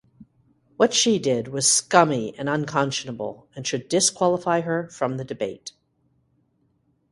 [0.77, 5.73] What she did was scummy and unconscionable and should disqualify her from the debate.